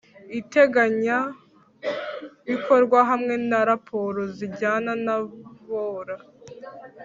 iteganyabikorwa 0.39 2.99
hamwe 3.09 3.33
na 3.49 3.59
raporo 3.69 4.19
zijyana 4.35 4.91
na 5.05 5.15
bola 5.67 6.15